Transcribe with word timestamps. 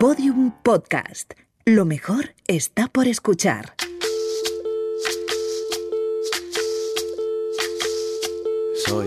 Podium 0.00 0.50
Podcast. 0.62 1.34
Lo 1.66 1.84
mejor 1.84 2.34
está 2.46 2.88
por 2.88 3.06
escuchar. 3.06 3.74
Soy, 8.86 9.06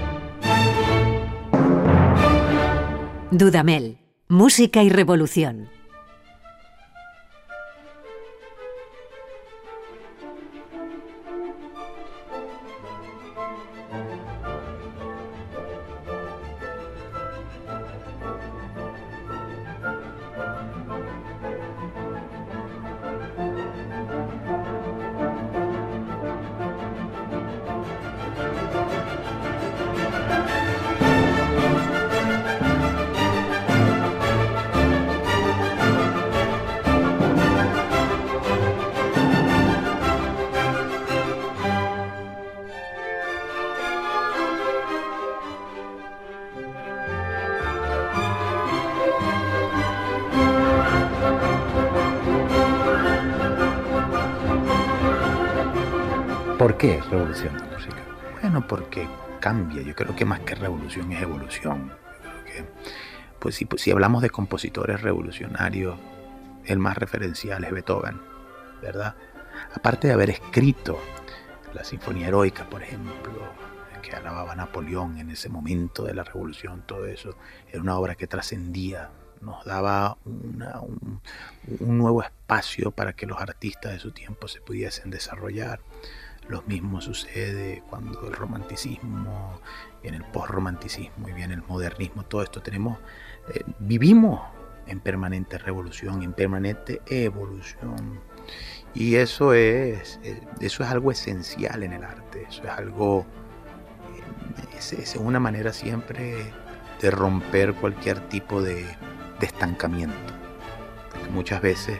Dudamel, 3.33 3.97
música 4.27 4.83
y 4.83 4.89
revolución. 4.89 5.69
¿Por 56.61 56.77
qué 56.77 56.99
es 56.99 57.09
revolución 57.09 57.57
la 57.57 57.65
música? 57.65 57.97
Bueno, 58.39 58.67
porque 58.67 59.09
cambia. 59.39 59.81
Yo 59.81 59.95
creo 59.95 60.15
que 60.15 60.25
más 60.25 60.41
que 60.41 60.53
revolución 60.53 61.11
es 61.11 61.23
evolución. 61.23 61.91
Pues 63.39 63.55
si, 63.55 63.65
pues, 63.65 63.81
si 63.81 63.89
hablamos 63.89 64.21
de 64.21 64.29
compositores 64.29 65.01
revolucionarios, 65.01 65.97
el 66.65 66.77
más 66.77 66.99
referencial 66.99 67.63
es 67.63 67.71
Beethoven, 67.71 68.21
¿verdad? 68.79 69.15
Aparte 69.73 70.07
de 70.07 70.13
haber 70.13 70.29
escrito 70.29 70.99
la 71.73 71.83
Sinfonía 71.83 72.27
Heroica, 72.27 72.69
por 72.69 72.83
ejemplo, 72.83 73.41
que 74.03 74.11
alababa 74.11 74.51
a 74.51 74.55
Napoleón 74.55 75.17
en 75.17 75.31
ese 75.31 75.49
momento 75.49 76.03
de 76.03 76.13
la 76.13 76.23
revolución, 76.23 76.83
todo 76.85 77.07
eso, 77.07 77.37
era 77.71 77.81
una 77.81 77.97
obra 77.97 78.13
que 78.13 78.27
trascendía, 78.27 79.09
nos 79.41 79.65
daba 79.65 80.15
un, 80.25 80.63
un 81.79 81.97
nuevo 81.97 82.21
espacio 82.21 82.91
para 82.91 83.13
que 83.13 83.25
los 83.25 83.41
artistas 83.41 83.93
de 83.93 83.99
su 83.99 84.11
tiempo 84.11 84.47
se 84.47 84.61
pudiesen 84.61 85.09
desarrollar. 85.09 85.79
Lo 86.47 86.63
mismo 86.63 87.01
sucede 87.01 87.83
cuando 87.89 88.27
el 88.27 88.33
romanticismo, 88.33 89.59
viene 90.01 90.17
el 90.17 90.25
posromanticismo 90.25 91.29
y 91.29 91.33
viene 91.33 91.53
el 91.53 91.63
modernismo, 91.63 92.23
todo 92.23 92.43
esto 92.43 92.61
tenemos, 92.61 92.97
eh, 93.53 93.63
vivimos 93.79 94.41
en 94.87 94.99
permanente 94.99 95.57
revolución, 95.57 96.23
en 96.23 96.33
permanente 96.33 97.01
evolución. 97.07 98.19
Y 98.93 99.15
eso 99.15 99.53
es, 99.53 100.19
eh, 100.23 100.41
eso 100.59 100.83
es 100.83 100.89
algo 100.89 101.11
esencial 101.11 101.83
en 101.83 101.93
el 101.93 102.03
arte, 102.03 102.45
eso 102.49 102.63
es 102.63 102.69
algo, 102.69 103.25
eh, 104.57 104.77
es, 104.77 104.93
es 104.93 105.15
una 105.15 105.39
manera 105.39 105.71
siempre 105.71 106.51
de 106.99 107.11
romper 107.11 107.73
cualquier 107.75 108.19
tipo 108.29 108.61
de, 108.61 108.83
de 109.39 109.45
estancamiento. 109.45 110.33
Porque 111.11 111.29
muchas 111.29 111.61
veces, 111.61 111.99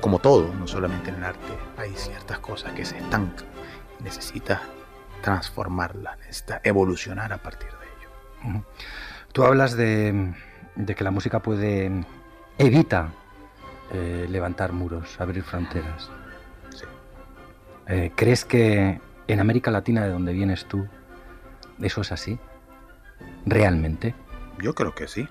como 0.00 0.18
todo, 0.18 0.52
no 0.54 0.66
solamente 0.66 1.10
en 1.10 1.16
el 1.16 1.24
arte, 1.24 1.52
hay 1.76 1.94
ciertas 1.94 2.38
cosas 2.38 2.72
que 2.72 2.84
se 2.84 2.98
estancan 2.98 3.46
y 4.00 4.02
necesitas 4.04 4.60
transformarlas, 5.22 6.18
necesitas 6.18 6.60
evolucionar 6.64 7.32
a 7.32 7.38
partir 7.38 7.68
de 7.68 7.86
ello. 7.86 8.64
Tú 9.32 9.44
hablas 9.44 9.76
de, 9.76 10.34
de 10.76 10.94
que 10.94 11.04
la 11.04 11.10
música 11.10 11.40
puede 11.40 12.04
evita 12.58 13.12
eh, 13.92 14.26
levantar 14.28 14.72
muros, 14.72 15.18
abrir 15.20 15.42
fronteras. 15.42 16.10
Sí. 16.70 16.84
Eh, 17.86 18.12
¿Crees 18.14 18.44
que 18.44 19.00
en 19.26 19.40
América 19.40 19.70
Latina, 19.70 20.04
de 20.04 20.10
donde 20.10 20.32
vienes 20.32 20.66
tú, 20.66 20.86
eso 21.80 22.02
es 22.02 22.12
así? 22.12 22.38
¿Realmente? 23.46 24.14
Yo 24.60 24.74
creo 24.74 24.94
que 24.94 25.08
sí. 25.08 25.28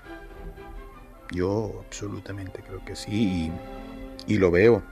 Yo 1.30 1.82
absolutamente 1.86 2.62
creo 2.62 2.84
que 2.84 2.96
sí. 2.96 3.12
Y, 3.12 3.52
y 4.28 4.36
lo 4.36 4.50
veo. 4.50 4.82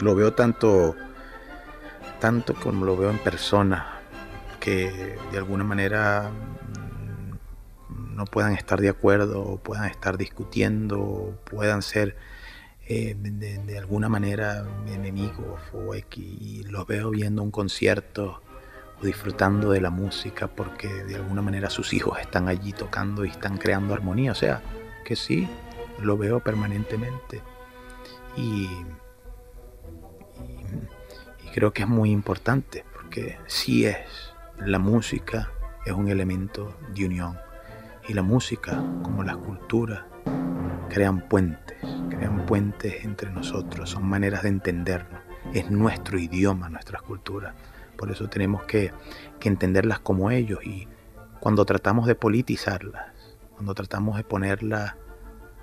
Lo 0.00 0.14
veo 0.14 0.32
tanto, 0.34 0.94
tanto 2.20 2.54
como 2.54 2.84
lo 2.84 2.96
veo 2.96 3.10
en 3.10 3.18
persona, 3.18 4.00
que 4.60 5.16
de 5.32 5.38
alguna 5.38 5.64
manera 5.64 6.30
mm, 6.30 8.14
no 8.14 8.24
puedan 8.26 8.52
estar 8.52 8.80
de 8.80 8.90
acuerdo, 8.90 9.58
puedan 9.62 9.86
estar 9.86 10.16
discutiendo, 10.16 11.38
puedan 11.44 11.82
ser 11.82 12.16
eh, 12.86 13.16
de, 13.18 13.58
de 13.58 13.78
alguna 13.78 14.08
manera 14.08 14.64
enemigos 14.86 15.60
o 15.72 15.94
X. 15.94 16.24
Y 16.40 16.62
los 16.64 16.86
veo 16.86 17.10
viendo 17.10 17.42
un 17.42 17.50
concierto 17.50 18.42
o 19.00 19.04
disfrutando 19.04 19.70
de 19.70 19.80
la 19.80 19.90
música 19.90 20.48
porque 20.48 20.88
de 21.04 21.16
alguna 21.16 21.42
manera 21.42 21.70
sus 21.70 21.92
hijos 21.94 22.18
están 22.20 22.48
allí 22.48 22.72
tocando 22.72 23.24
y 23.24 23.30
están 23.30 23.56
creando 23.56 23.94
armonía. 23.94 24.32
O 24.32 24.36
sea, 24.36 24.62
que 25.04 25.16
sí, 25.16 25.48
lo 26.00 26.16
veo 26.16 26.40
permanentemente. 26.40 27.42
Y, 28.36 28.68
creo 31.52 31.72
que 31.72 31.82
es 31.82 31.88
muy 31.88 32.10
importante 32.10 32.84
porque 32.92 33.38
sí 33.46 33.84
es, 33.84 33.98
la 34.58 34.78
música 34.78 35.50
es 35.84 35.92
un 35.92 36.08
elemento 36.08 36.76
de 36.94 37.06
unión. 37.06 37.38
Y 38.08 38.14
la 38.14 38.22
música, 38.22 38.82
como 39.02 39.22
la 39.22 39.36
cultura, 39.36 40.06
crean 40.88 41.28
puentes, 41.28 41.78
crean 42.08 42.46
puentes 42.46 43.04
entre 43.04 43.30
nosotros, 43.30 43.90
son 43.90 44.06
maneras 44.08 44.42
de 44.42 44.48
entendernos. 44.48 45.20
Es 45.52 45.70
nuestro 45.70 46.18
idioma, 46.18 46.68
nuestras 46.68 47.02
culturas. 47.02 47.54
Por 47.96 48.10
eso 48.10 48.28
tenemos 48.28 48.64
que, 48.64 48.92
que 49.38 49.48
entenderlas 49.48 50.00
como 50.00 50.30
ellos 50.30 50.64
y 50.64 50.88
cuando 51.40 51.64
tratamos 51.64 52.06
de 52.06 52.14
politizarlas, 52.14 53.12
cuando 53.54 53.74
tratamos 53.74 54.16
de 54.16 54.24
ponerlas, 54.24 54.94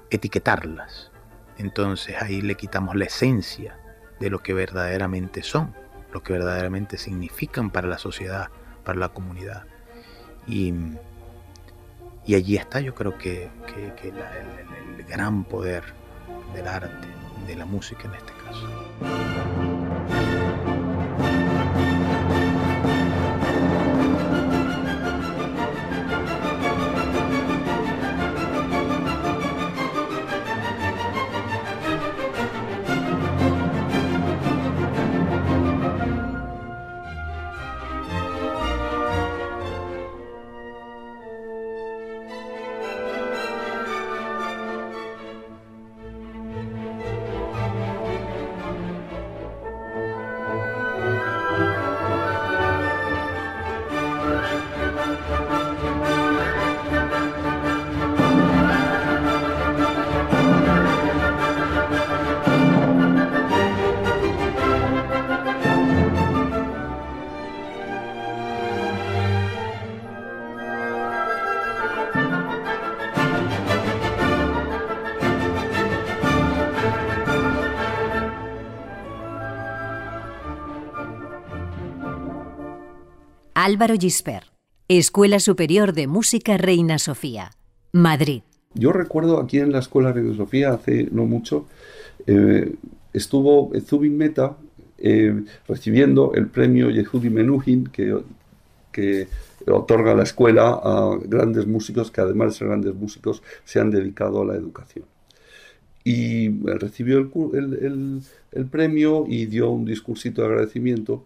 etiquetarlas, 0.10 1.12
entonces 1.58 2.16
ahí 2.22 2.42
le 2.42 2.56
quitamos 2.56 2.96
la 2.96 3.06
esencia 3.06 3.78
de 4.20 4.30
lo 4.30 4.40
que 4.40 4.54
verdaderamente 4.54 5.44
son, 5.44 5.74
lo 6.12 6.24
que 6.24 6.34
verdaderamente 6.34 6.98
significan 6.98 7.70
para 7.70 7.88
la 7.88 7.98
sociedad, 7.98 8.48
para 8.84 8.98
la 9.00 9.10
comunidad. 9.10 9.66
Y, 10.48 10.74
y 12.26 12.36
allí 12.36 12.56
está 12.58 12.80
yo 12.80 12.96
creo 12.96 13.18
que, 13.18 13.50
que- 13.68 14.08
el 14.10 15.06
gran 15.06 15.44
poder 15.44 15.84
del 16.54 16.68
arte, 16.68 17.08
de 17.46 17.56
la 17.56 17.66
música 17.66 18.04
en 18.08 18.14
este 18.16 18.34
caso. 18.46 19.67
Álvaro 83.68 83.96
Gisper, 84.00 84.44
Escuela 84.88 85.42
Superior 85.42 85.92
de 85.92 86.08
Música 86.08 86.56
Reina 86.56 87.00
Sofía, 87.00 87.52
Madrid. 87.92 88.44
Yo 88.74 88.94
recuerdo 88.94 89.42
aquí 89.42 89.60
en 89.60 89.74
la 89.74 89.80
Escuela 89.80 90.14
Reina 90.14 90.34
Sofía 90.38 90.72
hace 90.72 91.10
no 91.12 91.26
mucho, 91.26 91.66
eh, 92.28 92.76
estuvo 93.12 93.70
Zubin 93.82 94.18
Meta 94.18 94.56
eh, 94.98 95.44
recibiendo 95.68 96.32
el 96.34 96.48
premio 96.48 96.90
Yehudi 96.90 97.30
Menuhin 97.30 97.90
que, 97.92 99.28
otorga 99.70 100.16
la 100.16 100.24
escuela 100.24 100.70
a 100.70 101.20
grandes 101.26 101.68
músicos 101.68 102.10
que 102.10 102.22
además 102.22 102.54
de 102.54 102.60
ser 102.60 102.68
grandes 102.70 102.96
músicos 102.96 103.44
se 103.66 103.82
han 103.82 103.92
dedicado 103.92 104.44
a 104.44 104.46
la 104.46 104.56
educación. 104.56 105.04
Y 106.06 106.58
recibió 106.64 107.18
el, 107.54 108.22
el, 108.54 108.66
premio 108.68 109.26
y 109.28 109.46
dio 109.46 109.70
un 109.72 109.84
discursito 109.84 110.42
de 110.42 110.48
agradecimiento, 110.48 111.26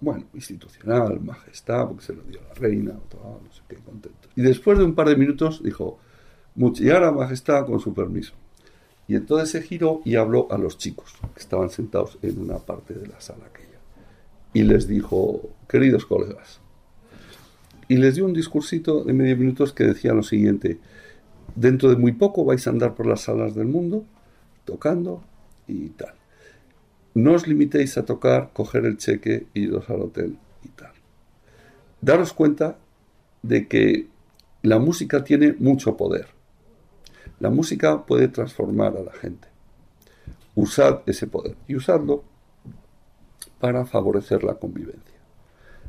bueno, 0.00 0.24
institucional, 0.34 1.20
majestad, 1.20 1.88
porque 1.88 2.04
se 2.04 2.14
lo 2.14 2.22
dio 2.22 2.40
la 2.42 2.54
reina, 2.54 2.92
todo, 3.08 3.40
no 3.44 3.52
sé 3.52 3.62
qué, 3.68 3.76
contento. 3.76 4.28
Y 4.36 4.42
después 4.42 4.78
de 4.78 4.84
un 4.84 4.94
par 4.94 5.08
de 5.08 5.16
minutos 5.16 5.62
dijo, 5.62 5.98
y 6.56 6.90
ahora 6.90 7.12
majestad 7.12 7.66
con 7.66 7.80
su 7.80 7.94
permiso. 7.94 8.34
Y 9.06 9.16
entonces 9.16 9.50
se 9.50 9.62
giró 9.62 10.02
y 10.04 10.16
habló 10.16 10.48
a 10.50 10.58
los 10.58 10.76
chicos 10.76 11.14
que 11.34 11.40
estaban 11.40 11.70
sentados 11.70 12.18
en 12.22 12.38
una 12.38 12.58
parte 12.58 12.94
de 12.94 13.06
la 13.06 13.20
sala 13.20 13.46
aquella. 13.46 13.78
Y 14.52 14.62
les 14.62 14.86
dijo, 14.86 15.50
queridos 15.68 16.04
colegas, 16.04 16.60
y 17.88 17.96
les 17.96 18.16
dio 18.16 18.26
un 18.26 18.34
discursito 18.34 19.02
de 19.02 19.14
medio 19.14 19.36
minutos 19.36 19.72
que 19.72 19.84
decía 19.84 20.12
lo 20.12 20.22
siguiente, 20.22 20.78
dentro 21.54 21.88
de 21.88 21.96
muy 21.96 22.12
poco 22.12 22.44
vais 22.44 22.66
a 22.66 22.70
andar 22.70 22.94
por 22.94 23.06
las 23.06 23.22
salas 23.22 23.54
del 23.54 23.66
mundo, 23.66 24.04
tocando 24.64 25.22
y 25.66 25.88
tal. 25.90 26.17
No 27.18 27.32
os 27.34 27.48
limitéis 27.48 27.98
a 27.98 28.04
tocar, 28.04 28.52
coger 28.52 28.86
el 28.86 28.96
cheque, 28.96 29.48
iros 29.52 29.90
al 29.90 30.02
hotel 30.02 30.38
y 30.62 30.68
tal. 30.68 30.92
Daros 32.00 32.32
cuenta 32.32 32.78
de 33.42 33.66
que 33.66 34.06
la 34.62 34.78
música 34.78 35.24
tiene 35.24 35.52
mucho 35.58 35.96
poder. 35.96 36.28
La 37.40 37.50
música 37.50 38.06
puede 38.06 38.28
transformar 38.28 38.96
a 38.96 39.02
la 39.02 39.12
gente. 39.12 39.48
Usad 40.54 41.00
ese 41.06 41.26
poder 41.26 41.56
y 41.66 41.74
usadlo 41.74 42.22
para 43.58 43.84
favorecer 43.84 44.44
la 44.44 44.54
convivencia. 44.54 45.18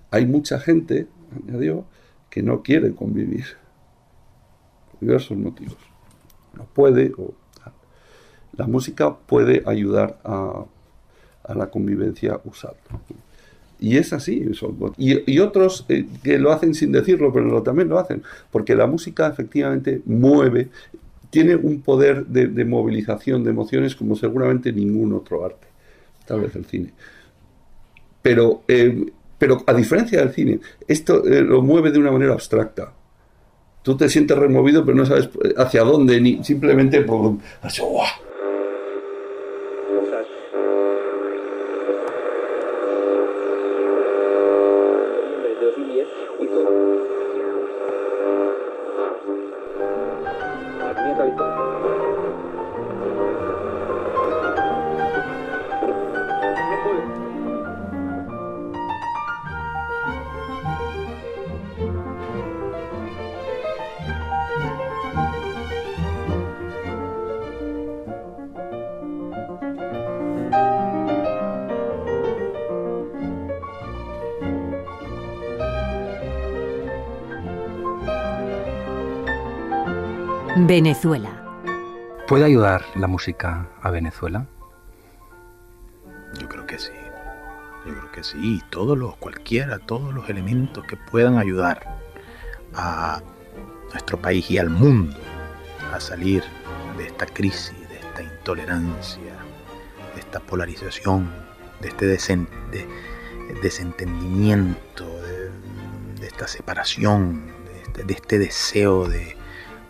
Hay 0.10 0.26
mucha 0.26 0.60
gente, 0.60 1.06
añadió, 1.36 1.86
que 2.32 2.42
no 2.42 2.64
quiere 2.64 2.96
convivir. 2.96 3.46
Por 4.90 5.00
diversos 5.02 5.38
motivos. 5.38 5.78
No 6.56 6.66
puede. 6.66 7.14
O, 7.20 7.36
la 8.54 8.66
música 8.66 9.16
puede 9.16 9.62
ayudar 9.68 10.20
a, 10.24 10.66
la 11.56 11.68
convivencia 11.68 12.40
usando. 12.44 12.78
Y 13.80 13.98
es 13.98 14.12
así. 14.12 14.46
Y, 14.98 15.40
otros 15.40 15.86
eh, 15.88 16.06
que 16.22 16.38
lo 16.38 16.52
hacen 16.52 16.74
sin 16.74 16.92
decirlo, 16.92 17.32
pero 17.32 17.64
también 17.64 17.88
lo 17.88 17.98
hacen. 17.98 18.24
Porque 18.52 18.76
la 18.76 18.88
música 18.88 19.28
efectivamente 19.28 20.02
mueve, 20.06 20.68
tiene 21.30 21.56
un 21.56 21.82
poder 21.82 22.26
de, 22.26 22.66
movilización 22.66 23.44
de 23.44 23.52
emociones 23.52 23.96
como 23.96 24.16
seguramente 24.16 24.74
ningún 24.74 25.14
otro 25.14 25.46
arte. 25.46 25.68
Tal 26.26 26.42
vez 26.42 26.56
el 26.56 26.66
cine. 26.66 26.94
Pero 28.22 28.64
eh, 28.68 29.06
pero 29.40 29.64
a 29.66 29.74
diferencia 29.74 30.20
del 30.20 30.34
cine, 30.34 30.60
esto 30.88 31.26
eh, 31.26 31.42
lo 31.42 31.62
mueve 31.64 31.92
de 31.92 31.98
una 31.98 32.12
manera 32.12 32.34
abstracta. 32.34 32.92
Tú 33.82 33.96
te 33.96 34.10
sientes 34.10 34.38
removido, 34.38 34.86
pero 34.86 34.98
no 34.98 35.06
sabes 35.06 35.30
hacia 35.58 35.84
dónde, 35.84 36.20
ni 36.20 36.44
simplemente 36.44 37.02
por... 37.02 37.38
Venezuela. 80.70 81.44
¿Puede 82.28 82.46
ayudar 82.46 82.86
la 82.94 83.08
música 83.08 83.68
a 83.82 83.90
Venezuela? 83.90 84.46
Yo 86.40 86.48
creo 86.48 86.68
que 86.68 86.78
sí. 86.78 86.92
Yo 87.88 87.96
creo 87.96 88.12
que 88.12 88.24
sí. 88.24 88.62
Todos 88.70 88.96
los, 88.96 89.16
cualquiera, 89.16 89.80
todos 89.80 90.14
los 90.14 90.30
elementos 90.30 90.86
que 90.86 90.96
puedan 90.96 91.40
ayudar 91.40 91.98
a 92.76 93.20
nuestro 93.94 94.22
país 94.22 94.52
y 94.52 94.60
al 94.60 94.70
mundo 94.70 95.18
a 95.92 96.00
salir 96.00 96.44
de 97.00 97.08
esta 97.08 97.26
crisis, 97.26 97.74
de 97.90 97.98
esta 97.98 98.22
intolerancia, 98.22 99.34
de 100.14 100.20
esta 100.20 100.40
polarización, 100.40 101.32
de 101.82 101.88
este 101.88 102.06
desentendimiento, 103.64 105.08
de, 106.20 106.28
esta 106.28 106.48
separación, 106.48 107.48
de 107.66 107.82
este, 107.82 108.14
este 108.14 108.38
deseo 108.38 109.08
de, 109.08 109.39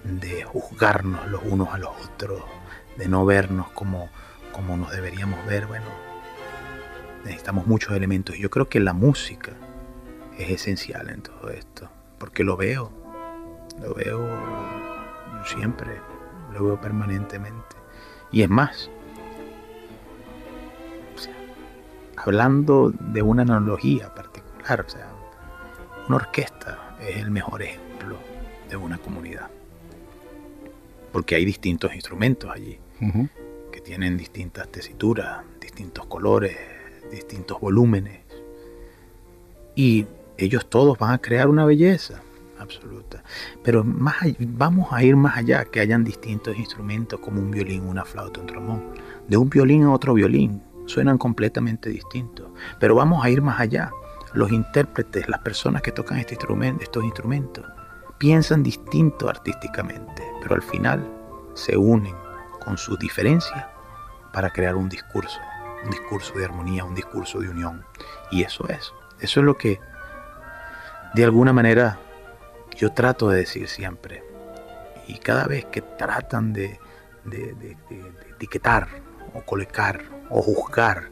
de 0.04 0.44
juzgarnos 0.44 1.28
los 1.28 1.42
unos 1.44 1.69
a 1.69 1.78
los 1.78 1.92
otros, 2.06 2.44
de 2.98 3.08
no 3.08 3.25
vernos 3.25 3.70
como, 3.72 4.10
como 4.51 4.77
nos 4.77 4.91
deberíamos 4.91 5.46
ver, 5.46 5.68
bueno, 5.68 5.86
necesitamos 7.24 7.68
muchos 7.68 7.96
elementos. 7.96 8.38
Yo 8.38 8.50
creo 8.50 8.70
que 8.70 8.79
la 8.79 8.94
música 8.94 9.51
es 10.38 10.50
esencial 10.50 11.10
en 11.10 11.22
todo 11.22 11.50
esto, 11.50 11.89
porque 12.18 12.44
lo 12.44 12.58
veo, 12.58 12.91
lo 13.82 13.94
veo 13.94 14.27
siempre, 15.46 16.00
lo 16.53 16.63
veo 16.65 16.82
permanentemente. 16.82 17.75
Y 18.32 18.44
es 18.44 18.50
más, 18.50 18.89
hablando 22.15 22.91
de 23.00 23.22
una 23.22 23.41
analogía 23.41 24.13
particular, 24.13 24.82
o 24.82 24.89
sea, 24.89 25.08
una 26.08 26.18
orquesta 26.18 26.96
es 27.00 27.18
el 27.18 27.32
mejor 27.32 27.62
ejemplo 27.62 28.18
de 28.70 28.75
una 28.75 28.98
comunidad 28.98 29.50
porque 31.12 31.36
hay 31.36 31.46
distintos 31.46 31.94
instrumentos 31.94 32.50
allí, 32.51 32.80
que 33.72 33.82
tienen 33.82 34.18
distintas 34.18 34.70
tesituras, 34.70 35.44
distintos 35.60 36.06
colores, 36.06 36.58
distintos 37.12 37.60
volúmenes. 37.60 38.20
Y 39.75 40.06
ellos 40.38 40.70
todos 40.70 40.98
van 40.98 41.13
a 41.13 41.18
crear 41.20 41.48
una 41.48 41.66
belleza 41.66 42.22
absoluta. 42.60 43.24
Pero 43.63 43.84
más, 43.84 44.18
vamos 44.39 44.92
a 44.92 45.04
ir 45.04 45.16
más 45.16 45.38
allá, 45.38 45.66
que 45.66 45.80
hayan 45.80 46.04
distintos 46.04 46.58
instrumentos 46.58 47.20
como 47.20 47.39
un 47.39 47.51
violín, 47.51 47.84
una 47.84 48.06
flauta, 48.06 48.42
un 48.42 48.48
trombón. 48.48 48.84
De 49.28 49.38
un 49.38 49.50
violín 49.50 49.84
a 49.84 49.94
otro 49.94 50.13
violín 50.13 50.62
suenan 50.86 51.18
completamente 51.18 51.89
distintos. 51.89 52.48
Pero 52.80 52.96
vamos 52.96 53.24
a 53.24 53.30
ir 53.30 53.42
más 53.42 53.60
allá. 53.60 53.92
Los 54.34 54.51
intérpretes, 54.51 55.28
las 55.28 55.39
personas 55.39 55.82
que 55.82 55.92
tocan 55.92 56.20
este 56.20 56.36
instrumento, 56.36 56.84
estos 56.84 57.04
instrumentos, 57.04 57.66
piensan 58.20 58.62
distinto 58.62 59.30
artísticamente, 59.30 60.24
pero 60.42 60.56
al 60.56 60.62
final 60.62 61.10
se 61.56 61.78
unen 61.78 62.16
con 62.64 62.78
sus 62.78 63.00
diferencias 63.00 63.66
para 64.34 64.52
crear 64.52 64.76
un 64.76 64.90
discurso, 64.90 65.40
un 65.84 65.90
discurso 65.90 66.38
de 66.38 66.46
armonía, 66.46 66.84
un 66.84 66.94
discurso 66.94 67.40
de 67.40 67.50
unión. 67.50 67.84
Y 68.30 68.44
eso 68.44 68.68
es, 68.68 68.94
eso 69.20 69.40
es 69.40 69.46
lo 69.46 69.58
que 69.58 69.80
de 71.14 71.24
alguna 71.24 71.54
manera 71.54 71.98
yo 72.76 72.92
trato 72.92 73.30
de 73.30 73.40
decir 73.40 73.68
siempre. 73.68 74.24
Y 75.08 75.18
cada 75.18 75.46
vez 75.46 75.66
que 75.66 75.82
tratan 75.82 76.54
de, 76.54 76.80
etiquetar 78.36 78.88
o 79.34 79.42
colocar 79.42 80.04
o 80.30 80.42
juzgar, 80.42 81.10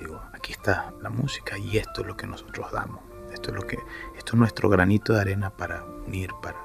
digo, 0.00 0.20
aquí 0.32 0.52
está 0.52 0.92
la 1.00 1.10
música 1.10 1.56
y 1.58 1.78
esto 1.78 2.00
es 2.00 2.06
lo 2.06 2.16
que 2.16 2.26
nosotros 2.26 2.72
damos. 2.72 3.13
Esto 3.34 3.50
es 3.50 3.56
lo 3.56 3.66
que, 3.66 3.78
esto 4.16 4.32
es 4.32 4.34
nuestro 4.34 4.68
granito 4.68 5.12
de 5.12 5.20
arena 5.20 5.50
para 5.50 5.84
unir, 6.06 6.30
para, 6.40 6.56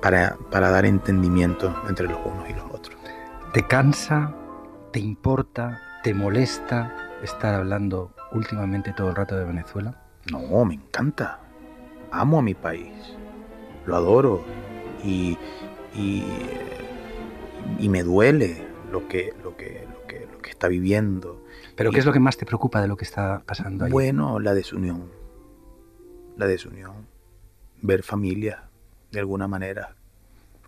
para, 0.00 0.36
para, 0.50 0.70
dar 0.70 0.86
entendimiento 0.86 1.74
entre 1.88 2.06
los 2.06 2.18
unos 2.24 2.48
y 2.48 2.54
los 2.54 2.64
otros. 2.72 2.96
¿Te 3.52 3.66
cansa? 3.66 4.34
¿Te 4.92 5.00
importa? 5.00 5.82
¿Te 6.04 6.14
molesta 6.14 6.94
estar 7.22 7.54
hablando 7.54 8.14
últimamente 8.32 8.92
todo 8.92 9.10
el 9.10 9.16
rato 9.16 9.36
de 9.36 9.44
Venezuela? 9.44 10.00
No, 10.30 10.64
me 10.64 10.74
encanta. 10.74 11.40
Amo 12.12 12.38
a 12.38 12.42
mi 12.42 12.54
país. 12.54 12.92
Lo 13.84 13.96
adoro. 13.96 14.44
Y, 15.02 15.36
y, 15.94 16.24
y 17.80 17.88
me 17.88 18.04
duele 18.04 18.64
lo 18.92 19.08
que, 19.08 19.34
lo 19.42 19.56
que, 19.56 19.86
lo 19.92 20.06
que, 20.06 20.28
lo 20.32 20.38
que 20.38 20.50
está 20.50 20.68
viviendo. 20.68 21.42
¿Pero 21.78 21.92
qué 21.92 22.00
es 22.00 22.04
lo 22.04 22.12
que 22.12 22.18
más 22.18 22.36
te 22.36 22.44
preocupa 22.44 22.80
de 22.80 22.88
lo 22.88 22.96
que 22.96 23.04
está 23.04 23.40
pasando 23.46 23.84
ahí? 23.84 23.92
Bueno, 23.92 24.40
la 24.40 24.52
desunión. 24.52 25.08
La 26.36 26.46
desunión. 26.46 27.06
Ver 27.80 28.02
familias 28.02 28.58
de 29.12 29.20
alguna 29.20 29.46
manera 29.46 29.94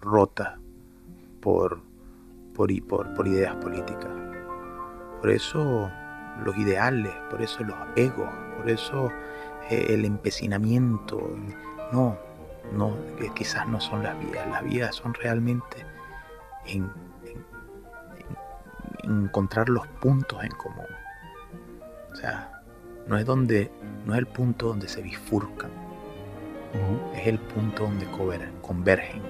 rotas 0.00 0.60
por, 1.40 1.80
por, 2.54 2.70
por, 2.86 3.12
por 3.14 3.26
ideas 3.26 3.56
políticas. 3.56 4.12
Por 5.20 5.30
eso 5.30 5.90
los 6.44 6.56
ideales, 6.56 7.12
por 7.28 7.42
eso 7.42 7.64
los 7.64 7.76
egos, 7.96 8.30
por 8.56 8.70
eso 8.70 9.10
eh, 9.68 9.86
el 9.88 10.04
empecinamiento. 10.04 11.36
No, 11.92 12.16
no, 12.72 12.96
quizás 13.34 13.66
no 13.68 13.80
son 13.80 14.04
las 14.04 14.16
vías. 14.20 14.46
Las 14.48 14.62
vías 14.62 14.94
son 14.94 15.12
realmente 15.14 15.84
en, 16.66 16.88
encontrar 19.02 19.68
los 19.68 19.86
puntos 19.88 20.42
en 20.44 20.52
común. 20.52 20.99
O 22.12 22.16
sea, 22.16 22.62
no 23.06 23.16
es 23.18 23.24
donde, 23.24 23.70
no 24.06 24.14
es 24.14 24.18
el 24.18 24.26
punto 24.26 24.68
donde 24.68 24.88
se 24.88 25.02
bifurcan, 25.02 25.70
es 27.14 27.26
el 27.26 27.38
punto 27.38 27.84
donde 27.84 28.06
convergen. 28.62 29.22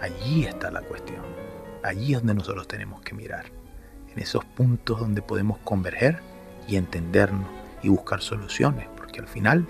Allí 0.00 0.44
está 0.44 0.70
la 0.70 0.80
cuestión. 0.80 1.22
Allí 1.82 2.14
es 2.14 2.20
donde 2.20 2.34
nosotros 2.34 2.66
tenemos 2.66 3.00
que 3.02 3.14
mirar. 3.14 3.46
En 4.12 4.18
esos 4.18 4.44
puntos 4.44 4.98
donde 4.98 5.22
podemos 5.22 5.58
converger 5.58 6.20
y 6.66 6.76
entendernos 6.76 7.46
y 7.82 7.88
buscar 7.88 8.20
soluciones. 8.20 8.88
Porque 8.96 9.20
al 9.20 9.28
final 9.28 9.66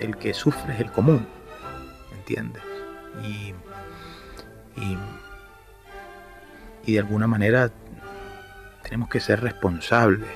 el 0.00 0.16
que 0.16 0.34
sufre 0.34 0.74
es 0.74 0.80
el 0.80 0.90
común. 0.90 1.26
¿Entiendes? 2.12 2.62
Y, 3.22 3.54
y, 4.80 4.98
y 6.86 6.92
de 6.94 6.98
alguna 6.98 7.26
manera 7.26 7.70
tenemos 8.82 9.08
que 9.08 9.20
ser 9.20 9.40
responsables 9.40 10.30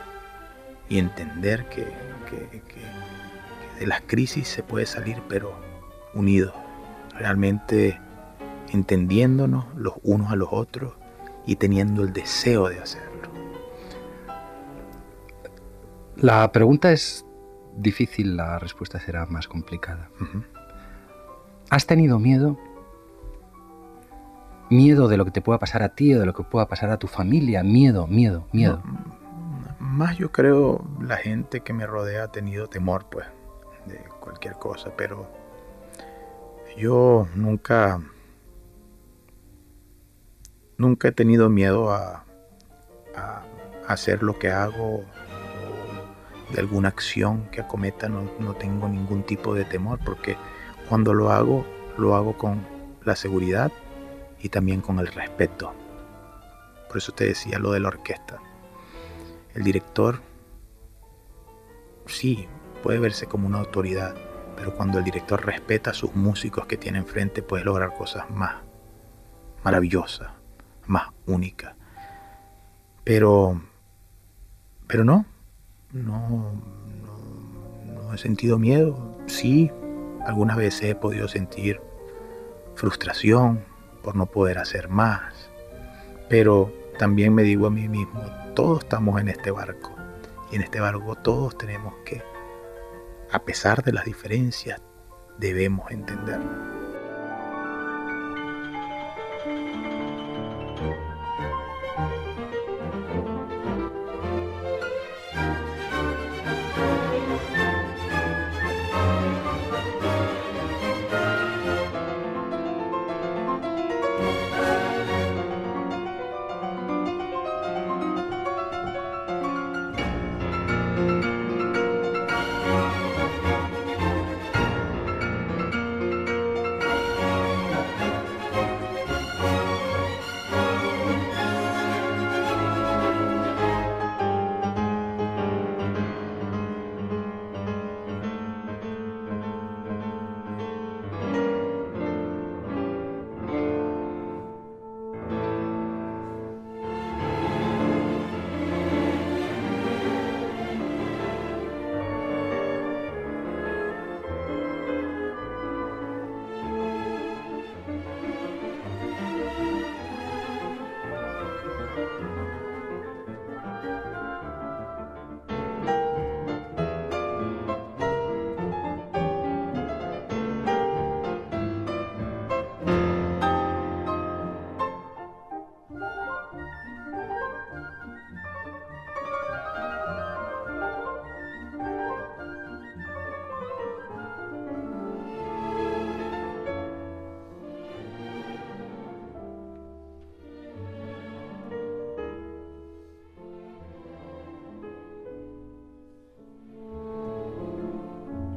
y 0.88 0.98
entender 0.98 1.66
que, 1.68 1.86
que, 2.28 2.60
que, 2.60 3.80
de 3.80 3.86
las 3.86 4.02
crisis 4.02 4.48
se 4.48 4.62
puede 4.62 4.86
salir, 4.86 5.20
pero 5.28 5.52
unidos, 6.14 6.54
realmente 7.18 8.00
entendiéndonos 8.72 9.66
los 9.76 9.94
unos 10.02 10.30
a 10.30 10.36
los 10.36 10.48
otros 10.50 10.94
y 11.46 11.56
teniendo 11.56 12.02
el 12.02 12.12
deseo 12.12 12.68
de 12.68 12.80
hacerlo. 12.80 13.30
La 16.16 16.50
pregunta 16.52 16.92
es 16.92 17.26
difícil, 17.76 18.36
la 18.36 18.58
respuesta 18.58 19.00
será 19.00 19.26
más 19.26 19.48
complicada. 19.48 20.10
¿Has 21.70 21.86
tenido 21.86 22.18
miedo? 22.18 22.58
Miedo 24.74 25.06
de 25.06 25.16
lo 25.16 25.24
que 25.24 25.30
te 25.30 25.40
pueda 25.40 25.60
pasar 25.60 25.84
a 25.84 25.90
ti 25.90 26.12
o 26.14 26.18
de 26.18 26.26
lo 26.26 26.34
que 26.34 26.42
pueda 26.42 26.66
pasar 26.66 26.90
a 26.90 26.98
tu 26.98 27.06
familia. 27.06 27.62
Miedo, 27.62 28.08
miedo, 28.08 28.48
miedo. 28.52 28.82
más 29.78 30.18
yo 30.18 30.32
creo 30.32 30.84
la 31.00 31.16
gente 31.16 31.60
que 31.60 31.72
me 31.72 31.86
rodea 31.86 32.24
ha 32.24 32.32
tenido 32.32 32.66
temor, 32.66 33.06
pues, 33.08 33.24
de 33.86 33.98
cualquier 34.18 34.54
cosa, 34.54 34.90
pero 34.96 35.28
yo 36.76 37.28
nunca, 37.36 38.00
nunca 40.76 41.06
he 41.06 41.12
tenido 41.12 41.48
miedo 41.48 41.92
a, 41.92 42.24
hacer 43.86 44.22
lo 44.22 44.38
que 44.40 44.50
hago 44.50 45.04
de 46.52 46.58
alguna 46.58 46.88
acción 46.88 47.48
que 47.52 47.60
acometa 47.60 48.08
no, 48.08 48.28
no 48.40 48.54
tengo 48.54 48.88
ningún 48.88 49.22
tipo 49.22 49.54
de 49.54 49.64
temor 49.66 50.00
porque 50.04 50.36
cuando 50.88 51.12
lo 51.12 51.30
hago 51.30 51.66
lo 51.98 52.16
hago 52.16 52.36
con 52.38 52.66
la 53.04 53.14
seguridad 53.14 53.70
y 54.44 54.50
también 54.50 54.82
con 54.82 54.98
el 54.98 55.06
respeto. 55.06 55.72
Por 56.86 56.98
eso 56.98 57.12
te 57.12 57.24
decía 57.24 57.58
lo 57.58 57.72
de 57.72 57.80
la 57.80 57.88
orquesta. 57.88 58.38
El 59.54 59.64
director 59.64 60.20
sí 62.04 62.46
puede 62.82 62.98
verse 62.98 63.26
como 63.26 63.48
una 63.48 63.60
autoridad, 63.60 64.14
pero 64.54 64.74
cuando 64.74 64.98
el 64.98 65.04
director 65.04 65.44
respeta 65.46 65.90
a 65.90 65.94
sus 65.94 66.14
músicos 66.14 66.66
que 66.66 66.76
tiene 66.76 66.98
enfrente 66.98 67.42
puede 67.42 67.64
lograr 67.64 67.94
cosas 67.96 68.28
más 68.30 68.56
maravillosas, 69.64 70.30
más 70.86 71.08
únicas. 71.26 71.74
Pero 73.02 73.62
pero 74.86 75.04
no, 75.04 75.24
no, 75.90 76.52
no, 77.86 78.12
he 78.12 78.18
sentido 78.18 78.58
miedo. 78.58 79.16
Sí, 79.26 79.70
algunas 80.26 80.58
veces 80.58 80.90
he 80.90 80.94
podido 80.94 81.28
sentir 81.28 81.80
frustración 82.74 83.64
por 84.04 84.14
no 84.14 84.26
poder 84.26 84.58
hacer 84.58 84.88
más. 84.88 85.50
Pero 86.28 86.72
también 86.98 87.34
me 87.34 87.42
digo 87.42 87.66
a 87.66 87.70
mí 87.70 87.88
mismo, 87.88 88.22
todos 88.54 88.84
estamos 88.84 89.20
en 89.20 89.28
este 89.28 89.50
barco. 89.50 89.92
Y 90.52 90.56
en 90.56 90.62
este 90.62 90.78
barco 90.78 91.16
todos 91.16 91.58
tenemos 91.58 91.94
que, 92.04 92.22
a 93.32 93.40
pesar 93.40 93.82
de 93.82 93.92
las 93.92 94.04
diferencias, 94.04 94.80
debemos 95.38 95.90
entenderlo. 95.90 96.73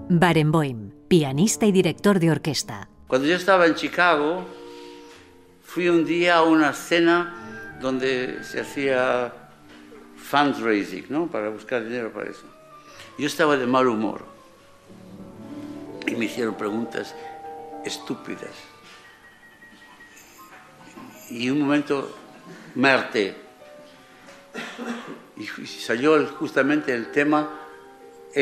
Barenboim, 0.09 0.91
pianista 1.09 1.65
y 1.65 1.73
director 1.73 2.19
de 2.19 2.31
orquesta. 2.31 2.87
Cuando 3.07 3.27
yo 3.27 3.35
estaba 3.35 3.65
en 3.65 3.75
Chicago, 3.75 4.45
fui 5.63 5.89
un 5.89 6.05
día 6.05 6.37
a 6.37 6.43
una 6.43 6.71
cena 6.71 7.77
donde 7.81 8.41
se 8.45 8.61
hacía 8.61 9.33
fundraising, 10.15 11.07
¿no? 11.09 11.27
Para 11.27 11.49
buscar 11.49 11.83
dinero 11.83 12.13
para 12.13 12.29
eso. 12.29 12.45
Yo 13.17 13.27
estaba 13.27 13.57
de 13.57 13.67
mal 13.67 13.87
humor 13.87 14.25
y 16.07 16.15
me 16.15 16.25
hicieron 16.25 16.55
preguntas 16.55 17.13
estúpidas. 17.83 18.51
Y 21.29 21.49
un 21.49 21.59
momento 21.59 22.15
me 22.75 22.89
harté. 22.91 23.35
Y 25.35 25.45
salió 25.65 26.25
justamente 26.27 26.93
el 26.93 27.11
tema 27.11 27.66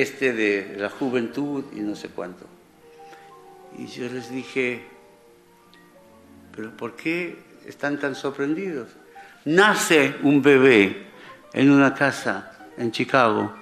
este 0.01 0.33
de 0.33 0.75
la 0.77 0.89
juventud 0.89 1.65
y 1.73 1.79
no 1.79 1.95
sé 1.95 2.09
cuánto. 2.09 2.45
Y 3.77 3.87
yo 3.87 4.09
les 4.09 4.29
dije, 4.29 4.83
pero 6.55 6.75
¿por 6.75 6.95
qué 6.95 7.45
están 7.67 7.99
tan 7.99 8.15
sorprendidos. 8.15 8.89
Nace 9.45 10.15
un 10.23 10.41
bebé 10.41 11.07
en 11.53 11.71
una 11.71 11.93
casa 11.93 12.51
en 12.77 12.91
Chicago 12.91 13.53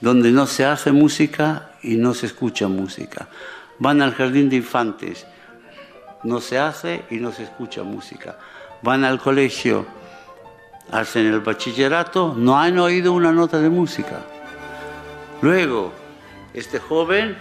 donde 0.00 0.30
no 0.30 0.46
se 0.46 0.64
hace 0.64 0.92
música 0.92 1.72
y 1.82 1.96
no 1.96 2.14
se 2.14 2.26
escucha 2.26 2.68
música. 2.68 3.28
Van 3.78 4.02
al 4.02 4.14
jardín 4.14 4.48
de 4.48 4.56
infantes, 4.56 5.26
no 6.24 6.40
se 6.40 6.58
hace 6.58 7.04
y 7.10 7.16
no 7.16 7.32
se 7.32 7.44
escucha 7.44 7.82
música. 7.82 8.38
Van 8.82 9.04
al 9.04 9.20
colegio, 9.20 9.86
hacen 10.90 11.26
el 11.26 11.40
bachillerato, 11.40 12.34
no 12.36 12.58
han 12.58 12.78
oído 12.78 13.12
una 13.12 13.32
nota 13.32 13.60
de 13.60 13.68
música. 13.68 14.24
Luego, 15.42 15.90
este 16.52 16.78
joven 16.78 17.34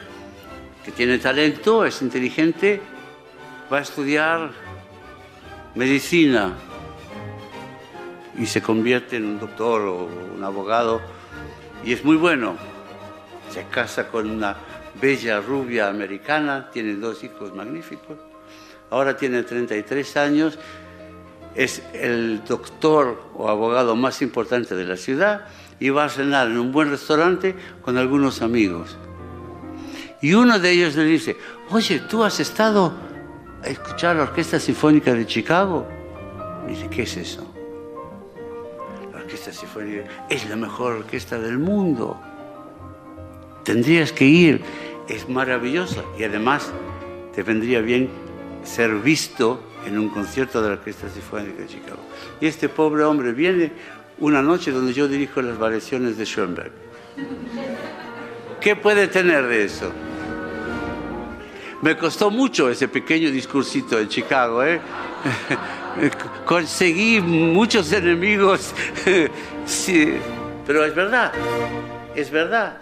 que 0.85 0.91
tiene 0.91 1.19
talento, 1.19 1.83
es 1.83 2.01
inteligente, 2.01 2.81
va 3.71 3.79
a 3.79 3.81
estudiar 3.81 4.51
medicina 5.75 6.55
y 8.37 8.45
se 8.45 8.61
convierte 8.61 9.17
en 9.17 9.25
un 9.25 9.39
doctor 9.39 9.81
o 9.81 10.09
un 10.35 10.41
abogado 10.43 11.01
y 11.83 11.91
es 11.91 12.05
muy 12.05 12.15
bueno. 12.15 12.55
Se 13.51 13.65
casa 13.65 14.07
con 14.07 14.29
una 14.29 14.55
bella 15.01 15.41
rubia 15.41 15.89
americana, 15.89 16.69
tiene 16.71 16.93
dos 16.95 17.21
hijos 17.25 17.53
magníficos. 17.53 18.17
Ahora 18.91 19.17
tiene 19.17 19.43
33 19.43 20.17
años, 20.17 20.57
es 21.53 21.83
el 21.93 22.45
doctor 22.45 23.21
o 23.35 23.49
abogado 23.49 23.97
más 23.97 24.21
importante 24.21 24.73
de 24.73 24.85
la 24.85 24.95
ciudad 24.95 25.47
y 25.79 25.89
va 25.89 26.05
a 26.05 26.09
cenar 26.09 26.47
en 26.47 26.57
un 26.57 26.71
buen 26.71 26.89
restaurante 26.89 27.55
con 27.81 27.97
algunos 27.97 28.41
amigos. 28.41 28.97
Y 30.21 30.33
uno 30.33 30.59
de 30.59 30.71
ellos 30.71 30.95
le 30.95 31.05
dice, 31.05 31.37
oye, 31.69 32.01
¿tú 32.09 32.23
has 32.23 32.39
estado 32.39 32.93
a 33.63 33.67
escuchar 33.67 34.17
la 34.17 34.23
Orquesta 34.23 34.59
Sinfónica 34.59 35.13
de 35.13 35.25
Chicago? 35.25 35.87
dice, 36.67 36.87
¿qué 36.89 37.03
es 37.03 37.17
eso? 37.17 37.45
La 39.13 39.19
Orquesta 39.19 39.51
Sinfónica 39.53 40.03
es 40.29 40.47
la 40.49 40.55
mejor 40.55 40.93
orquesta 40.93 41.39
del 41.39 41.57
mundo. 41.57 42.19
Tendrías 43.63 44.11
que 44.11 44.25
ir, 44.25 44.61
es 45.07 45.27
maravillosa 45.29 46.03
y 46.17 46.23
además 46.23 46.71
te 47.33 47.43
vendría 47.43 47.81
bien 47.81 48.09
ser 48.63 48.95
visto 48.95 49.61
en 49.85 49.97
un 49.97 50.09
concierto 50.09 50.61
de 50.61 50.69
la 50.69 50.73
Orquesta 50.75 51.09
Sinfónica 51.09 51.61
de 51.61 51.67
Chicago. 51.67 52.01
Y 52.41 52.47
este 52.47 52.67
pobre 52.69 53.03
hombre 53.03 53.31
viene 53.31 53.71
una 54.19 54.41
noche 54.41 54.71
donde 54.71 54.93
yo 54.93 55.07
dirijo 55.07 55.41
las 55.41 55.57
variaciones 55.57 56.17
de 56.17 56.25
Schoenberg. 56.25 56.71
¿Qué 58.59 58.75
puede 58.75 59.07
tener 59.07 59.47
de 59.47 59.63
eso? 59.63 59.91
Me 61.81 61.95
costó 61.95 62.29
mucho 62.29 62.69
ese 62.69 62.89
pequeño 62.89 63.31
discursito 63.31 63.97
en 63.97 64.09
Chicago, 64.09 64.63
¿eh? 64.63 64.81
Conseguí 66.45 67.21
muchos 67.21 67.91
enemigos, 67.93 68.73
sí, 69.65 70.13
pero 70.67 70.83
es 70.83 70.93
verdad, 70.93 71.31
es 72.15 72.29
verdad. 72.29 72.77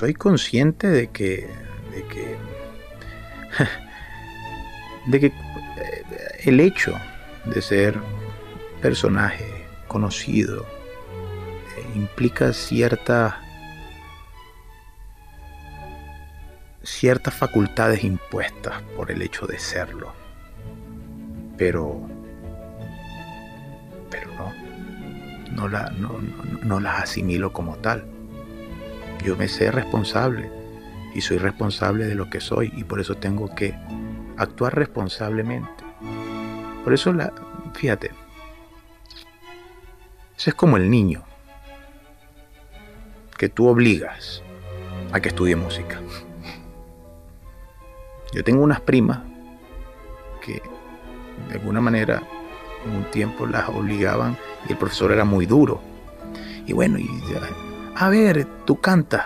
Soy 0.00 0.14
consciente 0.14 0.88
de 0.88 1.08
que. 1.08 1.46
de 1.92 2.06
que. 2.06 2.36
de 5.10 5.20
que 5.20 5.26
eh, 5.26 6.04
el 6.44 6.58
hecho 6.58 6.94
de 7.44 7.60
ser 7.60 8.00
personaje 8.80 9.66
conocido 9.88 10.64
eh, 11.76 11.86
implica 11.94 12.54
cierta. 12.54 13.42
ciertas 16.82 17.34
facultades 17.34 18.02
impuestas 18.02 18.80
por 18.96 19.10
el 19.10 19.20
hecho 19.20 19.46
de 19.46 19.58
serlo. 19.58 20.14
Pero. 21.58 22.08
pero 24.10 24.32
no. 24.32 24.54
No, 25.50 25.68
la, 25.68 25.90
no, 25.90 26.18
no, 26.20 26.58
no 26.64 26.80
las 26.80 27.02
asimilo 27.02 27.52
como 27.52 27.76
tal. 27.76 28.19
Yo 29.24 29.36
me 29.36 29.48
sé 29.48 29.70
responsable 29.70 30.50
y 31.14 31.20
soy 31.20 31.38
responsable 31.38 32.06
de 32.06 32.14
lo 32.14 32.30
que 32.30 32.40
soy 32.40 32.72
y 32.76 32.84
por 32.84 33.00
eso 33.00 33.16
tengo 33.16 33.54
que 33.54 33.74
actuar 34.36 34.74
responsablemente. 34.74 35.84
Por 36.84 36.94
eso, 36.94 37.12
la, 37.12 37.32
fíjate, 37.74 38.10
eso 40.36 40.50
es 40.50 40.54
como 40.54 40.78
el 40.78 40.90
niño 40.90 41.22
que 43.36 43.48
tú 43.48 43.68
obligas 43.68 44.42
a 45.12 45.20
que 45.20 45.28
estudie 45.28 45.56
música. 45.56 46.00
Yo 48.32 48.44
tengo 48.44 48.62
unas 48.62 48.80
primas 48.80 49.20
que 50.40 50.62
de 51.48 51.54
alguna 51.54 51.80
manera 51.80 52.22
en 52.86 52.92
un 52.92 53.04
tiempo 53.10 53.46
las 53.46 53.68
obligaban 53.68 54.36
y 54.68 54.72
el 54.72 54.78
profesor 54.78 55.12
era 55.12 55.24
muy 55.24 55.46
duro. 55.46 55.82
Y 56.66 56.72
bueno, 56.72 56.98
y 56.98 57.08
a 57.96 58.08
ver, 58.08 58.46
tú 58.64 58.80
cantas, 58.80 59.24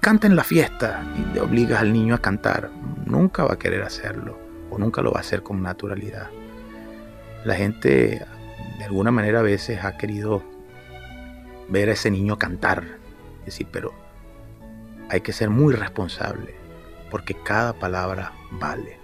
canta 0.00 0.26
en 0.26 0.36
la 0.36 0.44
fiesta. 0.44 1.02
Y 1.16 1.34
le 1.34 1.40
obligas 1.40 1.80
al 1.80 1.92
niño 1.92 2.14
a 2.14 2.18
cantar, 2.18 2.70
nunca 3.04 3.44
va 3.44 3.54
a 3.54 3.58
querer 3.58 3.82
hacerlo. 3.82 4.38
O 4.70 4.78
nunca 4.78 5.02
lo 5.02 5.12
va 5.12 5.18
a 5.18 5.20
hacer 5.20 5.42
con 5.42 5.62
naturalidad. 5.62 6.28
La 7.44 7.54
gente 7.54 8.24
de 8.78 8.84
alguna 8.84 9.10
manera 9.10 9.40
a 9.40 9.42
veces 9.42 9.84
ha 9.84 9.96
querido 9.96 10.42
ver 11.68 11.88
a 11.88 11.92
ese 11.92 12.10
niño 12.10 12.38
cantar, 12.38 12.84
es 13.40 13.46
decir, 13.46 13.68
pero 13.70 13.92
hay 15.10 15.20
que 15.20 15.32
ser 15.32 15.50
muy 15.50 15.74
responsable 15.74 16.54
porque 17.10 17.34
cada 17.34 17.72
palabra 17.72 18.32
vale. 18.52 18.98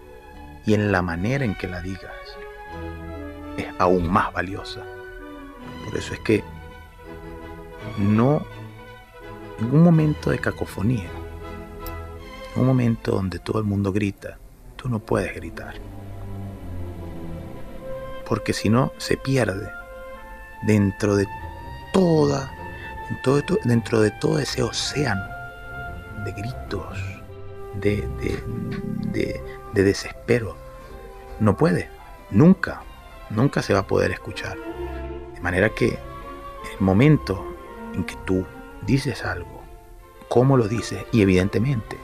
Y 0.67 0.75
en 0.75 0.93
la 0.93 1.03
manera 1.03 1.45
en 1.45 1.55
que 1.55 1.69
la 1.69 1.81
digas 1.81 2.12
es 3.57 3.67
aún 3.79 4.11
más 4.11 4.33
valiosa. 4.33 4.83
Por 5.85 5.97
eso 5.97 6.14
es 6.14 6.21
que 6.21 6.43
no 7.99 8.45
en 9.59 9.75
un 9.75 9.83
momento 9.83 10.31
de 10.31 10.38
cacofonía, 10.38 11.11
en 12.55 12.61
un 12.61 12.67
momento 12.67 13.12
donde 13.12 13.38
todo 13.38 13.59
el 13.59 13.64
mundo 13.64 13.93
grita, 13.93 14.38
tú 14.77 14.88
no 14.88 14.99
puedes 14.99 15.35
gritar. 15.35 15.75
Porque 18.27 18.53
si 18.53 18.69
no, 18.69 18.93
se 18.97 19.17
pierde 19.17 19.71
dentro 20.67 21.17
de 21.17 21.27
toda, 21.93 22.51
dentro 23.64 24.01
de 24.01 24.11
todo 24.12 24.38
ese 24.38 24.62
océano 24.62 25.25
de 26.25 26.33
gritos, 26.33 26.99
de, 27.81 27.97
de, 29.12 29.43
de 29.75 29.83
desespero. 29.83 30.57
No 31.40 31.57
puede, 31.57 31.90
nunca, 32.31 32.83
nunca 33.31 33.62
se 33.62 33.75
va 33.75 33.81
a 33.81 33.87
poder 33.87 34.11
escuchar. 34.11 34.57
De 35.35 35.40
manera 35.40 35.69
que 35.71 35.88
el 36.73 36.81
momento 36.81 37.45
en 37.95 38.05
que 38.05 38.17
tú 38.25 38.47
dices 38.87 39.25
algo, 39.25 39.62
cómo 40.29 40.57
lo 40.57 40.68
dices 40.68 41.05
y 41.12 41.23
evidentemente 41.23 41.97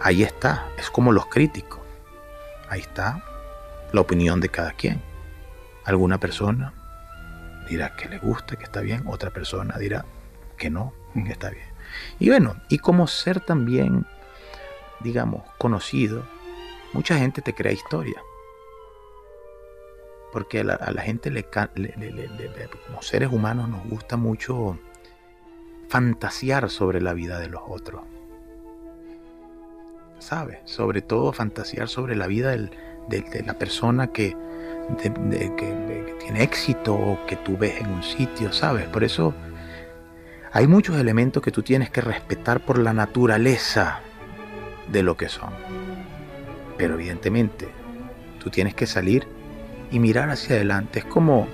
ahí 0.00 0.22
está, 0.22 0.68
es 0.78 0.90
como 0.90 1.12
los 1.12 1.26
críticos, 1.26 1.80
ahí 2.68 2.80
está 2.80 3.22
la 3.92 4.00
opinión 4.00 4.40
de 4.40 4.48
cada 4.48 4.72
quien. 4.72 5.02
Alguna 5.84 6.18
persona 6.18 6.74
dirá 7.68 7.96
que 7.96 8.08
le 8.08 8.18
gusta, 8.18 8.56
que 8.56 8.64
está 8.64 8.80
bien, 8.80 9.04
otra 9.06 9.30
persona 9.30 9.76
dirá 9.78 10.04
que 10.56 10.70
no, 10.70 10.92
que 11.14 11.32
está 11.32 11.50
bien. 11.50 11.66
Y 12.18 12.28
bueno, 12.28 12.56
y 12.68 12.78
como 12.78 13.06
ser 13.06 13.40
también, 13.40 14.06
digamos, 15.00 15.42
conocido, 15.56 16.24
mucha 16.92 17.16
gente 17.18 17.42
te 17.42 17.54
crea 17.54 17.72
historia. 17.72 18.20
porque 20.32 20.60
a 20.60 20.64
la, 20.64 21.02
gente 21.02 21.30
le, 21.30 21.44
como 22.86 23.00
seres 23.00 23.30
humanos 23.32 23.68
nos 23.68 23.88
gusta 23.88 24.18
mucho 24.18 24.78
fantasear 25.88 26.70
sobre 26.70 27.00
la 27.00 27.14
vida 27.14 27.38
de 27.38 27.48
los 27.48 27.62
otros. 27.66 28.02
¿Sabes? 30.18 30.58
Sobre 30.64 31.00
todo 31.00 31.32
fantasear 31.32 31.88
sobre 31.88 32.16
la 32.16 32.26
vida 32.26 32.50
de, 32.50 33.42
la 33.46 33.54
persona 33.54 34.08
que, 34.08 34.36
que, 35.00 35.10
tiene 36.20 36.42
éxito 36.42 36.94
o 36.94 37.18
que 37.26 37.36
tú 37.36 37.56
ves 37.56 37.80
en 37.80 37.88
un 37.88 38.02
sitio, 38.02 38.52
¿sabes? 38.52 38.86
Por 38.86 39.04
eso 39.04 39.32
hay 40.52 40.66
muchos 40.66 40.96
elementos 40.98 41.42
que 41.42 41.52
tú 41.52 41.62
tienes 41.62 41.90
que 41.90 42.00
respetar 42.00 42.64
por 42.64 42.78
la 42.78 42.92
naturaleza 42.92 44.00
de 44.90 45.02
lo 45.02 45.16
que 45.16 45.28
son. 45.28 45.50
Pero 46.76 46.94
evidentemente, 46.94 47.68
tú 48.38 48.50
tienes 48.50 48.74
que 48.74 48.86
salir 48.86 49.26
y 49.90 49.98
mirar 49.98 50.30
hacia 50.30 50.56
adelante. 50.56 51.00
Es 51.00 51.04
como, 51.04 51.46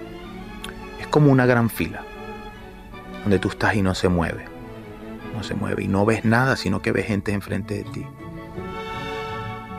es 1.01 1.07
como 1.09 1.31
una 1.31 1.47
gran 1.47 1.71
fila, 1.71 2.05
donde 3.25 3.39
tú 3.39 3.49
estás 3.49 3.75
y 3.75 3.83
no 3.83 3.95
se 3.95 4.09
mueve. 4.09 4.45
No 5.35 5.43
se 5.43 5.55
mueve 5.55 5.83
y 5.83 5.89
no 5.89 6.05
ves 6.05 6.25
nada, 6.25 6.57
sino 6.57 6.81
que 6.81 6.93
ves 6.93 7.07
gente 7.07 7.33
enfrente 7.33 7.75
de 7.75 7.85
ti. 7.85 8.07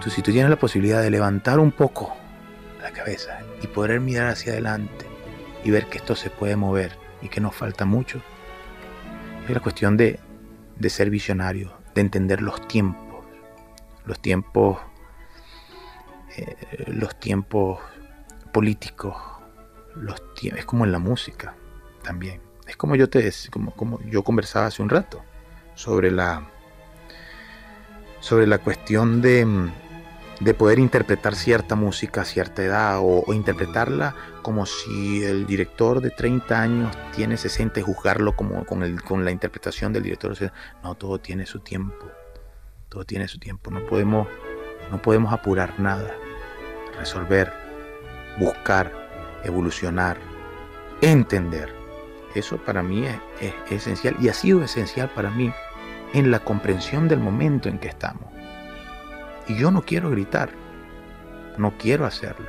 Tú, 0.03 0.09
si 0.09 0.21
tú 0.21 0.31
tienes 0.31 0.49
la 0.49 0.57
posibilidad 0.57 1.01
de 1.01 1.11
levantar 1.11 1.59
un 1.59 1.71
poco 1.71 2.13
la 2.81 2.91
cabeza 2.91 3.39
y 3.61 3.67
poder 3.67 4.01
mirar 4.01 4.27
hacia 4.27 4.51
adelante 4.51 5.05
y 5.63 5.71
ver 5.71 5.87
que 5.87 5.97
esto 5.97 6.15
se 6.15 6.29
puede 6.29 6.55
mover 6.55 6.97
y 7.21 7.29
que 7.29 7.39
nos 7.39 7.55
falta 7.55 7.85
mucho, 7.85 8.19
es 9.47 9.53
la 9.53 9.59
cuestión 9.59 9.95
de, 9.95 10.19
de 10.77 10.89
ser 10.89 11.09
visionario, 11.09 11.71
de 11.93 12.01
entender 12.01 12.41
los 12.41 12.67
tiempos, 12.67 13.25
los 14.05 14.19
tiempos, 14.19 14.79
eh, 16.35 16.55
los 16.87 17.19
tiempos 17.19 17.79
políticos, 18.51 19.15
los 19.95 20.21
es 20.41 20.65
como 20.65 20.83
en 20.85 20.91
la 20.91 20.99
música 20.99 21.55
también. 22.03 22.41
Es 22.67 22.77
como 22.77 22.95
yo 22.95 23.09
te 23.09 23.31
como, 23.51 23.71
como 23.71 24.01
yo 24.01 24.23
conversaba 24.23 24.67
hace 24.67 24.81
un 24.81 24.89
rato 24.89 25.23
sobre 25.75 26.11
la 26.11 26.49
sobre 28.19 28.47
la 28.47 28.57
cuestión 28.57 29.21
de, 29.21 29.45
de 30.39 30.53
poder 30.55 30.79
interpretar 30.79 31.35
cierta 31.35 31.75
música 31.75 32.21
a 32.21 32.25
cierta 32.25 32.63
edad 32.63 32.99
o, 33.01 33.31
interpretarla 33.33 34.15
como 34.41 34.65
si 34.65 35.23
el 35.23 35.45
director 35.45 36.01
de 36.01 36.09
30 36.09 36.61
años 36.61 36.97
tiene 37.15 37.37
60 37.37 37.79
y 37.79 37.83
juzgarlo 37.83 38.35
como 38.35 38.65
con, 38.65 38.81
el, 38.81 39.01
con 39.03 39.25
la 39.25 39.31
interpretación 39.31 39.93
del 39.93 40.03
director. 40.03 40.35
no, 40.83 40.95
todo 40.95 41.19
tiene 41.19 41.45
su 41.45 41.59
tiempo. 41.59 42.09
Todo 42.89 43.05
tiene 43.05 43.27
su 43.27 43.37
tiempo. 43.37 43.69
No 43.69 43.85
podemos, 43.85 44.27
no 44.91 45.01
podemos 45.01 45.31
apurar 45.31 45.79
nada. 45.79 46.15
Resolver 46.97 47.51
buscar, 48.39 48.91
evolucionar, 49.43 50.17
entender. 51.01 51.84
Eso 52.35 52.57
para 52.57 52.83
mí 52.83 53.05
es, 53.39 53.53
esencial 53.69 54.17
y 54.19 54.27
ha 54.27 54.33
sido 54.33 54.61
esencial 54.61 55.09
para 55.09 55.31
mí 55.31 55.51
en 56.13 56.31
la 56.31 56.39
comprensión 56.39 57.07
del 57.07 57.19
momento 57.19 57.69
en 57.69 57.79
que 57.79 57.87
estamos. 57.87 58.25
Y 59.47 59.55
yo 59.55 59.71
no 59.71 59.83
quiero 59.83 60.09
gritar, 60.09 60.49
no 61.57 61.73
quiero 61.77 62.05
hacerlo. 62.05 62.47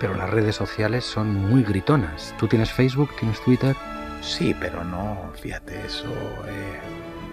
Pero 0.00 0.14
las 0.14 0.28
redes 0.28 0.56
sociales 0.56 1.04
son 1.04 1.34
muy 1.34 1.62
gritonas. 1.62 2.34
¿Tú 2.38 2.48
tienes 2.48 2.72
Facebook, 2.72 3.10
tienes 3.18 3.40
Twitter? 3.40 3.76
Sí, 4.20 4.54
pero 4.58 4.82
no, 4.82 5.30
fíjate, 5.40 5.86
eso, 5.86 6.12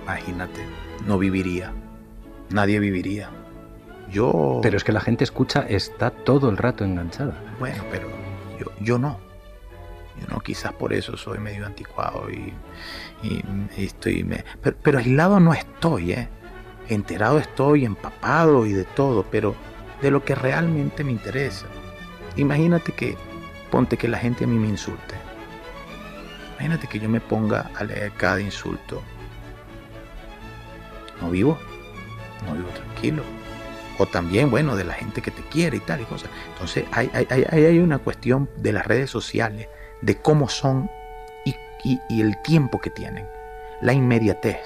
imagínate, 0.04 0.64
no 1.08 1.18
viviría. 1.18 1.74
Nadie 2.52 2.80
viviría. 2.80 3.30
Yo... 4.12 4.60
Pero 4.62 4.78
es 4.78 4.84
que 4.84 4.92
la 4.92 5.02
gente 5.02 5.24
escucha, 5.24 5.66
está 5.68 6.12
todo 6.12 6.50
el 6.50 6.58
rato 6.58 6.86
enganchada. 6.86 7.34
Bueno, 7.60 7.84
pero 7.90 8.08
yo, 8.60 8.68
yo 8.80 9.00
no. 9.00 9.33
Yo 10.20 10.28
no, 10.28 10.40
quizás 10.40 10.74
por 10.74 10.94
eso 10.94 11.18
soy 11.18 11.40
medio 11.40 11.66
anticuado 11.66 12.30
y, 12.30 12.54
estoy... 13.78 14.28
pero, 14.82 15.00
aislado 15.00 15.40
no 15.40 15.54
estoy, 15.54 16.14
¿eh? 16.14 16.30
Enterado 16.90 17.40
estoy, 17.40 17.86
empapado 17.86 18.66
y 18.66 18.74
de 18.74 18.84
todo, 18.84 19.26
pero 19.32 19.56
de 20.02 20.12
lo 20.12 20.24
que 20.24 20.36
realmente 20.36 21.04
me 21.04 21.12
interesa. 21.12 21.66
Imagínate 22.36 22.92
que, 22.92 23.18
ponte 23.72 23.98
que 23.98 24.08
la 24.08 24.18
gente 24.18 24.44
a 24.44 24.48
mí 24.48 24.58
me 24.58 24.68
insulte. 24.68 25.16
Imagínate 26.56 26.88
que 26.88 27.00
yo 27.00 27.10
me 27.10 27.22
ponga 27.22 27.72
a 27.76 27.84
leer 27.84 28.12
cada 28.14 28.42
insulto. 28.42 29.02
No 31.22 31.30
vivo, 31.30 31.58
no 32.46 32.54
vivo 32.54 32.70
tranquilo 32.70 33.24
o 33.98 34.06
también, 34.06 34.50
bueno, 34.50 34.76
de 34.76 34.84
la 34.84 34.94
gente 34.94 35.22
que 35.22 35.32
te 35.32 35.42
quiere 35.44 35.78
y 35.78 35.80
tal 35.80 36.02
y 36.02 36.06
cosas. 36.06 36.30
Entonces, 36.54 36.86
hay, 36.92 37.10
hay, 37.14 37.44
hay 37.44 37.80
una 37.80 38.00
cuestión 38.00 38.50
de 38.58 38.74
las 38.74 38.86
redes 38.86 39.10
sociales, 39.10 39.68
de 40.04 40.18
cómo 40.18 40.50
son 40.50 40.90
y, 41.86 42.22
el 42.22 42.42
tiempo 42.44 42.80
que 42.80 42.90
tienen, 42.90 43.28
la 43.82 43.92
inmediatez. 43.92 44.66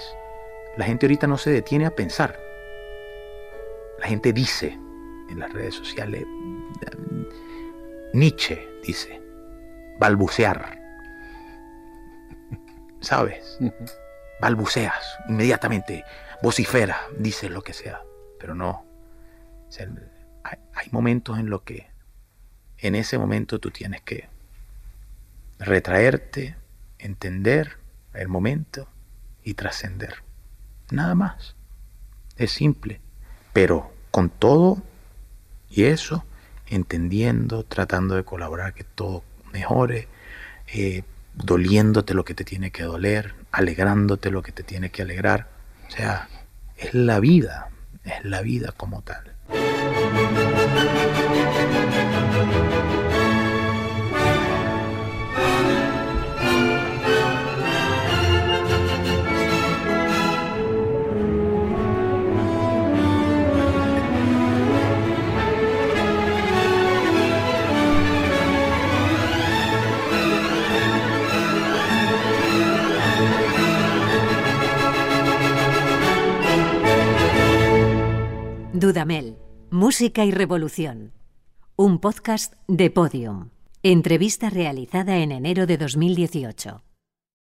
La 0.76 0.86
gente 0.86 1.08
ahorita 1.08 1.26
no 1.26 1.40
se 1.40 1.50
detiene 1.50 1.88
a 1.88 1.96
pensar. 1.96 2.40
La 4.00 4.06
gente 4.06 4.34
dice 4.34 4.78
en 5.30 5.40
las 5.40 5.52
redes 5.52 5.74
sociales, 5.74 6.26
Nietzsche 8.14 8.68
dice, 8.84 9.20
balbucear. 10.00 10.80
¿Sabes? 13.00 13.58
Balbuceas 14.40 15.18
inmediatamente, 15.28 16.04
vocifera, 16.44 17.00
dice 17.18 17.50
lo 17.50 17.64
que 17.64 17.74
sea, 17.74 18.04
pero 18.40 18.54
no, 18.54 18.86
hay, 20.44 20.90
momentos 20.92 21.40
en 21.40 21.50
los 21.50 21.64
que 21.64 21.88
en 22.78 22.96
ese 22.96 23.18
momento 23.18 23.60
tú 23.60 23.72
tienes 23.72 24.02
que 24.02 24.30
retraerte, 25.60 26.56
entender 27.00 27.78
el 28.14 28.28
momento 28.28 28.88
y 29.44 29.54
trascender. 29.54 30.24
Nada 30.92 31.16
más. 31.16 31.56
Es 32.38 32.52
simple. 32.52 33.02
Pero 33.54 33.92
con 34.12 34.30
todo 34.30 34.82
y 35.70 35.86
eso, 35.86 36.24
entendiendo, 36.68 37.64
tratando 37.64 38.16
de 38.16 38.24
colaborar, 38.24 38.74
que 38.74 38.84
todo 38.84 39.24
mejore, 39.52 40.08
eh, 40.74 41.04
doliéndote 41.34 42.14
lo 42.14 42.26
que 42.26 42.34
te 42.34 42.44
tiene 42.44 42.72
que 42.72 42.84
doler, 42.84 43.36
alegrándote 43.52 44.32
lo 44.32 44.42
que 44.42 44.52
te 44.52 44.64
tiene 44.64 44.90
que 44.90 45.02
alegrar. 45.02 45.48
O 45.88 45.92
sea, 45.92 46.30
es 46.78 46.94
la 46.94 47.20
vida, 47.20 47.70
es 48.04 48.24
la 48.24 48.42
vida 48.42 48.74
como 48.76 49.02
tal. 49.02 49.34
Dudamel 78.80 79.38
Música 79.72 80.24
y 80.24 80.30
Revolución. 80.30 81.12
Un 81.78 81.98
podcast 81.98 82.54
de 82.68 82.92
Podium. 82.92 83.50
Entrevista 83.82 84.52
realizada 84.52 85.18
en 85.18 85.32
enero 85.32 85.66
de 85.66 85.78
2018. 85.80 86.87